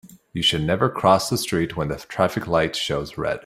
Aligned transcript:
You 0.33 0.41
should 0.41 0.63
never 0.63 0.89
cross 0.89 1.29
the 1.29 1.37
street 1.37 1.77
when 1.77 1.89
the 1.89 1.97
traffic 1.97 2.47
light 2.47 2.75
shows 2.75 3.19
red. 3.19 3.39